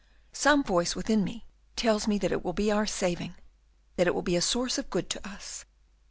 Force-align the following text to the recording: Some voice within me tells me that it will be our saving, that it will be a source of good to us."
Some 0.33 0.63
voice 0.63 0.95
within 0.95 1.23
me 1.23 1.45
tells 1.75 2.07
me 2.07 2.17
that 2.17 2.31
it 2.31 2.43
will 2.43 2.53
be 2.53 2.71
our 2.71 2.87
saving, 2.87 3.35
that 3.97 4.07
it 4.07 4.15
will 4.15 4.23
be 4.23 4.35
a 4.35 4.41
source 4.41 4.79
of 4.79 4.89
good 4.89 5.11
to 5.11 5.27
us." 5.29 5.63